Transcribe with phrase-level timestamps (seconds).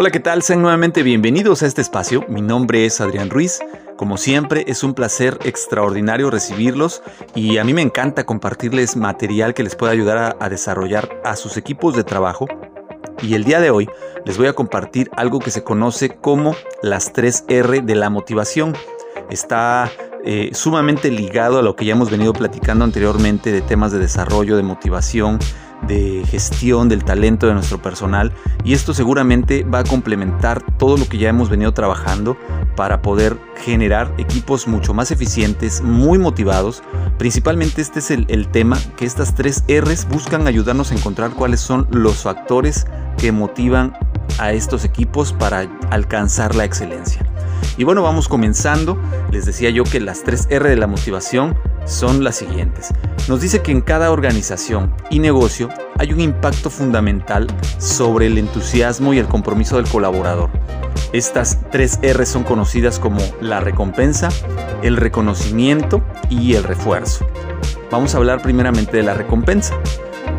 [0.00, 0.44] Hola, ¿qué tal?
[0.44, 2.24] Sean nuevamente bienvenidos a este espacio.
[2.28, 3.58] Mi nombre es Adrián Ruiz.
[3.96, 7.02] Como siempre, es un placer extraordinario recibirlos
[7.34, 11.56] y a mí me encanta compartirles material que les pueda ayudar a, desarrollar a sus
[11.56, 12.46] equipos de trabajo.
[13.22, 13.88] Y el día de hoy
[14.24, 18.74] les voy a compartir algo que se conoce como las 3 R de la motivación.
[19.30, 19.90] Está
[20.24, 24.56] eh, sumamente ligado a lo que ya hemos venido platicando anteriormente de temas de desarrollo,
[24.56, 25.40] de motivación,
[25.86, 28.32] de gestión del talento de nuestro personal
[28.64, 32.36] y esto seguramente va a complementar todo lo que ya hemos venido trabajando
[32.76, 36.82] para poder generar equipos mucho más eficientes, muy motivados.
[37.18, 41.88] Principalmente este es el, tema que estas tres R's buscan ayudarnos a encontrar cuáles son
[41.90, 42.86] los factores
[43.16, 43.94] que motivan
[44.38, 47.26] a estos equipos para alcanzar la excelencia.
[47.78, 49.00] Y bueno, vamos comenzando.
[49.30, 52.88] Les decía yo que las tres R de la motivación son las siguientes.
[53.28, 57.46] Nos dice que en cada organización y negocio hay un impacto fundamental
[57.78, 60.50] sobre el entusiasmo y el compromiso del colaborador.
[61.12, 64.28] Estas tres R son conocidas como la recompensa,
[64.82, 67.26] el reconocimiento y el refuerzo.
[67.92, 69.78] Vamos a hablar primeramente de la recompensa.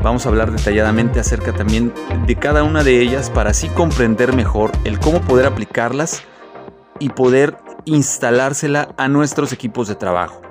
[0.04, 1.94] Vamos a hablar detalladamente acerca también
[2.28, 6.24] de cada una de ellas para así comprender mejor el cómo poder aplicarlas
[7.00, 10.42] y poder instalársela a nuestros equipos de trabajo.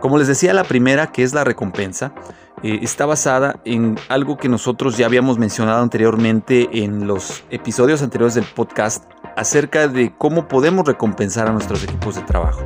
[0.00, 2.12] Como les decía, la primera, que es la recompensa,
[2.62, 8.34] eh, está basada en algo que nosotros ya habíamos mencionado anteriormente en los episodios anteriores
[8.34, 9.04] del podcast
[9.36, 12.62] acerca de cómo podemos recompensar a nuestros equipos de trabajo.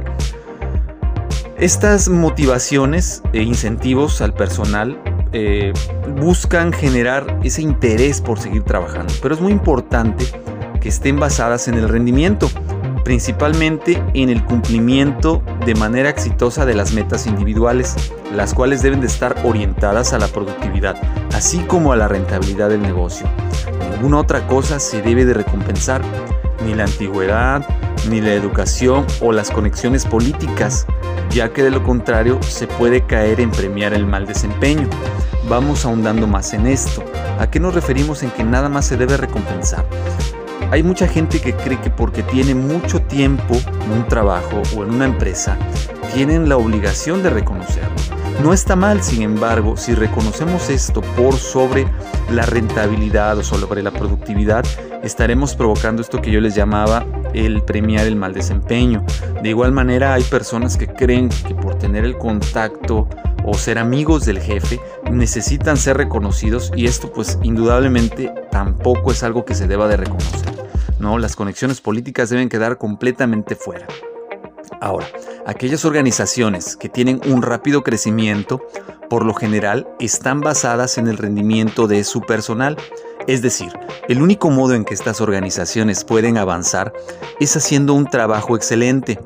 [1.56, 5.00] Estas motivaciones e incentivos al personal
[5.32, 5.72] eh,
[6.20, 10.24] buscan generar ese interés por seguir trabajando, pero es muy importante
[10.80, 12.48] que estén basadas en el rendimiento
[13.08, 17.96] principalmente en el cumplimiento de manera exitosa de las metas individuales,
[18.34, 20.94] las cuales deben de estar orientadas a la productividad,
[21.32, 23.26] así como a la rentabilidad del negocio.
[23.92, 26.02] Ninguna otra cosa se debe de recompensar,
[26.66, 27.66] ni la antigüedad,
[28.10, 30.84] ni la educación o las conexiones políticas,
[31.30, 34.86] ya que de lo contrario se puede caer en premiar el mal desempeño.
[35.48, 37.02] Vamos ahondando más en esto.
[37.38, 39.86] ¿A qué nos referimos en que nada más se debe recompensar?
[40.70, 44.90] Hay mucha gente que cree que porque tiene mucho tiempo en un trabajo o en
[44.90, 45.56] una empresa,
[46.14, 47.96] tienen la obligación de reconocerlo.
[48.42, 51.88] No está mal, sin embargo, si reconocemos esto por sobre
[52.30, 54.64] la rentabilidad o sobre la productividad,
[55.02, 59.04] estaremos provocando esto que yo les llamaba el premiar el mal desempeño.
[59.42, 63.08] De igual manera, hay personas que creen que por tener el contacto
[63.44, 64.78] o ser amigos del jefe
[65.10, 70.57] necesitan ser reconocidos y esto pues indudablemente tampoco es algo que se deba de reconocer.
[70.98, 73.86] No, las conexiones políticas deben quedar completamente fuera.
[74.80, 75.06] Ahora,
[75.46, 78.62] aquellas organizaciones que tienen un rápido crecimiento,
[79.08, 82.76] por lo general, están basadas en el rendimiento de su personal.
[83.26, 83.72] Es decir,
[84.08, 86.92] el único modo en que estas organizaciones pueden avanzar
[87.40, 89.18] es haciendo un trabajo excelente.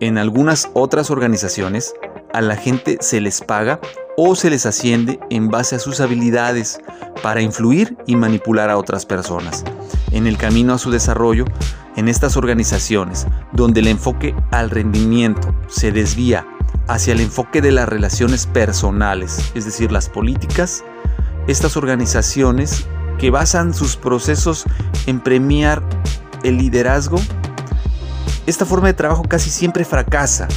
[0.00, 1.94] En algunas otras organizaciones,
[2.32, 3.80] a la gente se les paga
[4.16, 6.80] o se les asciende en base a sus habilidades
[7.22, 9.64] para influir y manipular a otras personas.
[10.12, 11.44] En el camino a su desarrollo,
[11.96, 16.46] en estas organizaciones, donde el enfoque al rendimiento se desvía
[16.86, 20.84] hacia el enfoque de las relaciones personales, es decir, las políticas,
[21.46, 22.86] estas organizaciones
[23.18, 24.64] que basan sus procesos
[25.06, 25.82] en premiar
[26.42, 27.18] el liderazgo,
[28.46, 30.48] esta forma de trabajo casi siempre fracasa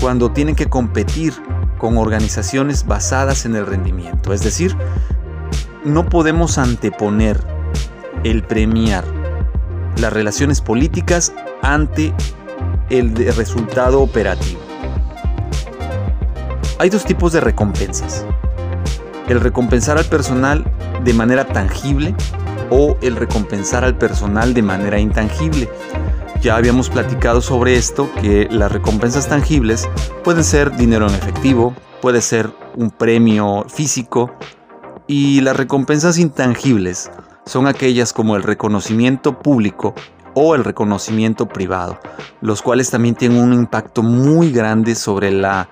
[0.00, 1.34] cuando tienen que competir
[1.78, 4.32] con organizaciones basadas en el rendimiento.
[4.32, 4.76] Es decir,
[5.84, 7.57] no podemos anteponer
[8.24, 9.04] el premiar
[10.00, 12.14] las relaciones políticas ante
[12.90, 14.60] el resultado operativo.
[16.78, 18.24] Hay dos tipos de recompensas.
[19.28, 20.64] El recompensar al personal
[21.04, 22.14] de manera tangible
[22.70, 25.68] o el recompensar al personal de manera intangible.
[26.40, 29.88] Ya habíamos platicado sobre esto, que las recompensas tangibles
[30.22, 34.30] pueden ser dinero en efectivo, puede ser un premio físico
[35.08, 37.10] y las recompensas intangibles
[37.48, 39.94] son aquellas como el reconocimiento público
[40.34, 41.98] o el reconocimiento privado,
[42.42, 45.68] los cuales también tienen un impacto muy grande sobre la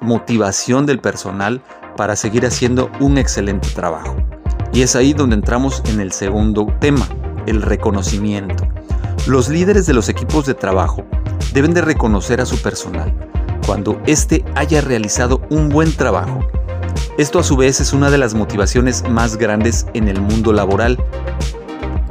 [0.00, 1.62] motivación del personal
[1.96, 4.16] para seguir haciendo un excelente trabajo.
[4.72, 7.06] Y es ahí donde entramos en el segundo tema,
[7.46, 8.66] el reconocimiento.
[9.28, 11.04] Los líderes de los equipos de trabajo
[11.52, 13.14] deben de reconocer a su personal
[13.64, 16.40] cuando éste haya realizado un buen trabajo.
[17.18, 20.98] Esto a su vez es una de las motivaciones más grandes en el mundo laboral.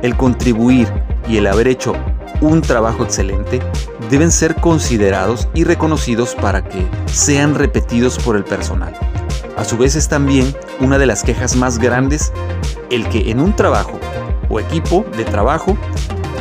[0.01, 0.87] El contribuir
[1.27, 1.93] y el haber hecho
[2.41, 3.61] un trabajo excelente
[4.09, 8.93] deben ser considerados y reconocidos para que sean repetidos por el personal.
[9.57, 12.31] A su vez es también una de las quejas más grandes
[12.89, 13.99] el que en un trabajo
[14.49, 15.77] o equipo de trabajo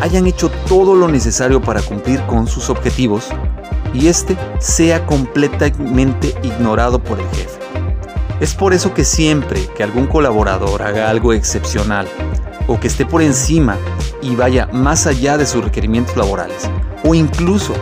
[0.00, 3.28] hayan hecho todo lo necesario para cumplir con sus objetivos
[3.94, 7.61] y este sea completamente ignorado por el jefe.
[8.40, 12.08] Es por eso que siempre que algún colaborador haga algo excepcional
[12.66, 13.76] o que esté por encima
[14.20, 16.68] y vaya más allá de sus requerimientos laborales,
[17.04, 17.74] o incluso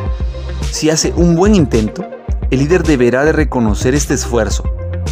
[0.71, 2.05] si hace un buen intento,
[2.51, 4.65] el líder deberá de reconocer este esfuerzo,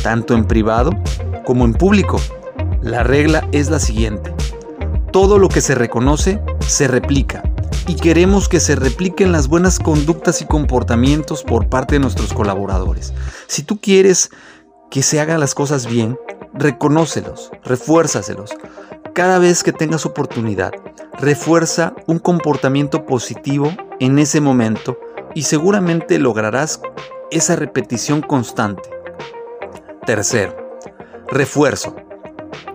[0.02, 0.92] tanto en privado
[1.44, 2.20] como en público.
[2.80, 4.32] La regla es la siguiente.
[5.12, 7.42] Todo lo que se reconoce se replica
[7.88, 13.14] y queremos que se repliquen las buenas conductas y comportamientos por parte de nuestros colaboradores.
[13.46, 14.30] Si tú quieres
[14.90, 16.18] que se hagan las cosas bien,
[16.54, 18.56] reconócelos, refuérzaselos.
[19.14, 20.72] Cada vez que tengas oportunidad,
[21.18, 24.98] refuerza un comportamiento positivo en ese momento
[25.34, 26.80] y seguramente lograrás
[27.30, 28.88] esa repetición constante.
[30.06, 30.56] Tercero,
[31.28, 31.94] refuerzo.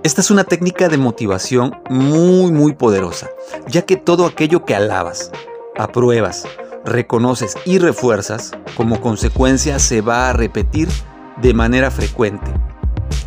[0.04, 3.30] Esta es una técnica de motivación muy muy poderosa,
[3.68, 5.32] ya que todo aquello que alabas,
[5.78, 6.46] apruebas,
[6.86, 10.90] reconoces y refuerzas, como consecuencia se va a repetir
[11.42, 12.52] de manera frecuente.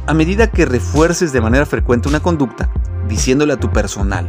[0.07, 2.71] A medida que refuerces de manera frecuente una conducta,
[3.09, 4.27] diciéndole a tu personal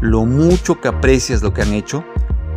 [0.00, 2.04] lo mucho que aprecias lo que han hecho,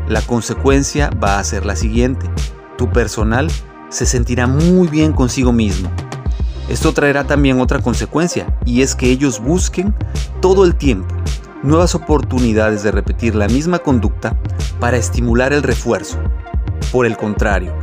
[0.07, 2.29] la consecuencia va a ser la siguiente.
[2.77, 3.49] Tu personal
[3.89, 5.89] se sentirá muy bien consigo mismo.
[6.67, 9.95] Esto traerá también otra consecuencia y es que ellos busquen
[10.41, 11.15] todo el tiempo
[11.63, 14.37] nuevas oportunidades de repetir la misma conducta
[14.79, 16.17] para estimular el refuerzo.
[16.91, 17.73] Por el contrario,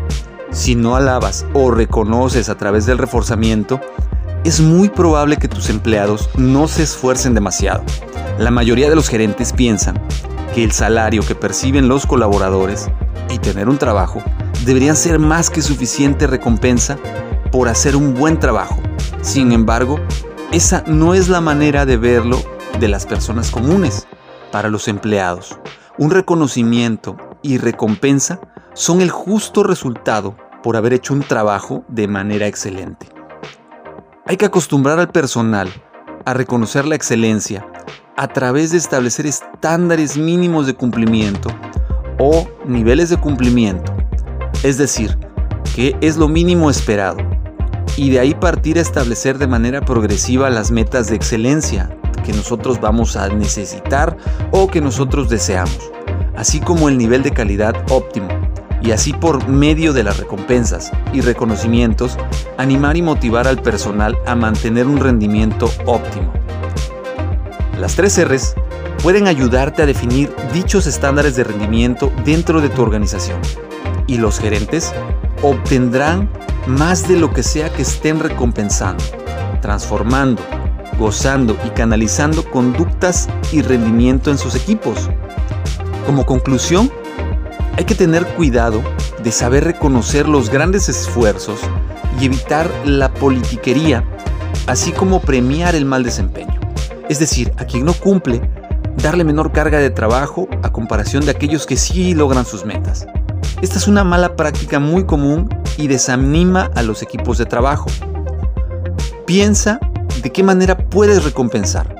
[0.50, 3.80] si no alabas o reconoces a través del reforzamiento,
[4.44, 7.82] es muy probable que tus empleados no se esfuercen demasiado.
[8.38, 10.00] La mayoría de los gerentes piensan
[10.54, 12.88] que el salario que perciben los colaboradores
[13.30, 14.22] y tener un trabajo
[14.64, 16.98] deberían ser más que suficiente recompensa
[17.50, 18.76] por hacer un buen trabajo.
[19.22, 19.98] Sin embargo,
[20.52, 22.42] esa no es la manera de verlo
[22.78, 24.06] de las personas comunes.
[24.52, 25.58] Para los empleados,
[25.98, 28.40] un reconocimiento y recompensa
[28.76, 33.08] son el justo resultado por haber hecho un trabajo de manera excelente.
[34.26, 35.72] Hay que acostumbrar al personal
[36.26, 37.66] a reconocer la excelencia
[38.18, 41.48] a través de establecer estándares mínimos de cumplimiento
[42.18, 43.94] o niveles de cumplimiento,
[44.62, 45.16] es decir,
[45.74, 47.16] que es lo mínimo esperado,
[47.96, 51.96] y de ahí partir a establecer de manera progresiva las metas de excelencia
[52.26, 54.18] que nosotros vamos a necesitar
[54.50, 55.90] o que nosotros deseamos,
[56.36, 58.28] así como el nivel de calidad óptimo,
[58.86, 62.16] y así por medio de las recompensas y reconocimientos,
[62.56, 66.32] animar y motivar al personal a mantener un rendimiento óptimo.
[67.80, 68.54] Las tres R's
[69.02, 73.40] pueden ayudarte a definir dichos estándares de rendimiento dentro de tu organización
[74.06, 74.92] y los gerentes
[75.42, 76.30] obtendrán
[76.68, 79.02] más de lo que sea que estén recompensando,
[79.60, 80.42] transformando,
[80.96, 85.10] gozando y canalizando conductas y rendimiento en sus equipos.
[86.06, 86.90] Como conclusión,
[87.76, 88.82] hay que tener cuidado
[89.22, 91.60] de saber reconocer los grandes esfuerzos
[92.20, 94.04] y evitar la politiquería,
[94.66, 96.58] así como premiar el mal desempeño.
[97.08, 98.40] Es decir, a quien no cumple,
[98.96, 103.06] darle menor carga de trabajo a comparación de aquellos que sí logran sus metas.
[103.60, 107.86] Esta es una mala práctica muy común y desanima a los equipos de trabajo.
[109.26, 109.80] Piensa
[110.22, 111.94] de qué manera puedes recompensar,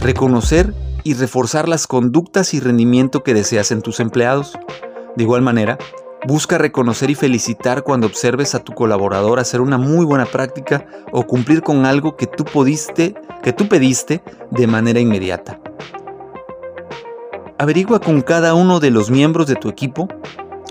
[0.00, 4.58] reconocer y reforzar las conductas y rendimiento que deseas en tus empleados.
[5.16, 5.78] De igual manera,
[6.26, 11.26] busca reconocer y felicitar cuando observes a tu colaborador hacer una muy buena práctica o
[11.26, 15.60] cumplir con algo que tú pudiste que tú pediste de manera inmediata.
[17.58, 20.08] Averigua con cada uno de los miembros de tu equipo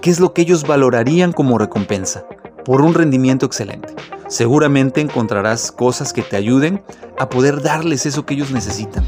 [0.01, 2.25] qué es lo que ellos valorarían como recompensa
[2.65, 3.93] por un rendimiento excelente.
[4.27, 6.81] Seguramente encontrarás cosas que te ayuden
[7.19, 9.05] a poder darles eso que ellos necesitan.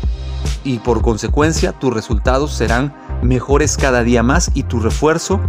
[0.63, 5.39] Y por consecuencia tus resultados serán mejores cada día más y tu refuerzo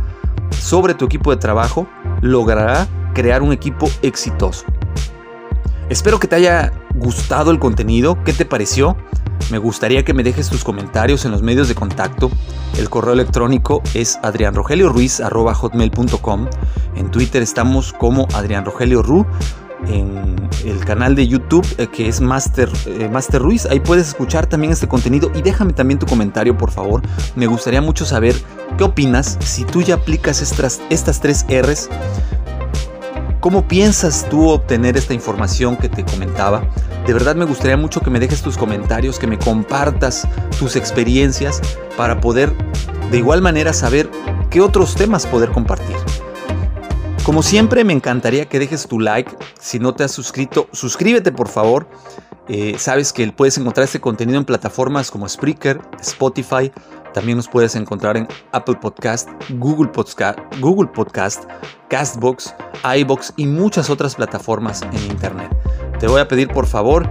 [0.50, 1.86] sobre tu equipo de trabajo
[2.20, 4.64] logrará crear un equipo exitoso.
[5.88, 8.96] Espero que te haya gustado el contenido, ¿qué te pareció?
[9.50, 12.30] Me gustaría que me dejes tus comentarios en los medios de contacto.
[12.78, 16.48] El correo electrónico es adrianrogelioruiz.com.
[16.96, 19.26] En Twitter estamos como Adrián Rogelio Ru.
[19.88, 23.66] En el canal de YouTube eh, que es Master, eh, Master Ruiz.
[23.66, 27.02] Ahí puedes escuchar también este contenido y déjame también tu comentario, por favor.
[27.36, 28.34] Me gustaría mucho saber
[28.78, 31.88] qué opinas si tú ya aplicas estas, estas tres R's
[33.44, 36.66] ¿Cómo piensas tú obtener esta información que te comentaba?
[37.06, 40.26] De verdad me gustaría mucho que me dejes tus comentarios, que me compartas
[40.58, 41.60] tus experiencias
[41.94, 42.54] para poder
[43.10, 44.10] de igual manera saber
[44.48, 45.94] qué otros temas poder compartir.
[47.24, 49.34] Como siempre me encantaría que dejes tu like.
[49.58, 51.88] Si no te has suscrito, suscríbete por favor.
[52.48, 56.70] Eh, sabes que puedes encontrar este contenido en plataformas como Spreaker, Spotify,
[57.14, 61.44] también nos puedes encontrar en Apple Podcast, Google Podcast, Google Podcast,
[61.88, 62.54] Castbox,
[62.98, 65.48] iBox y muchas otras plataformas en Internet.
[66.00, 67.08] Te voy a pedir por favor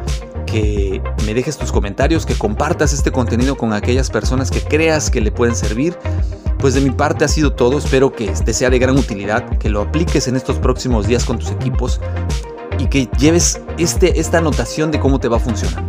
[0.53, 5.19] que me dejes tus comentarios, que compartas este contenido con aquellas personas que creas que
[5.19, 5.98] le pueden servir.
[6.60, 9.69] Pues de mi parte ha sido todo, espero que te sea de gran utilidad, que
[9.69, 12.00] lo apliques en estos próximos días con tus equipos
[12.77, 15.83] y que lleves este, esta anotación de cómo te va a funcionar.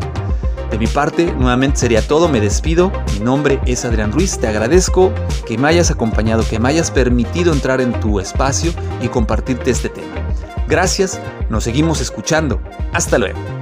[0.71, 5.13] De mi parte, nuevamente sería todo, me despido, mi nombre es Adrián Ruiz, te agradezco
[5.47, 9.91] que me hayas acompañado, que me hayas permitido entrar en tu espacio y compartirte este
[9.91, 10.15] tema.
[10.67, 12.61] Gracias, nos seguimos escuchando,
[12.93, 13.54] hasta luego.